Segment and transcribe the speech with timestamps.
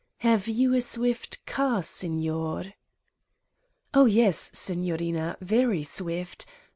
[0.21, 2.73] "Have you a swift car, Signor!"
[3.93, 6.47] "Oh, yes, Signorina, very swift!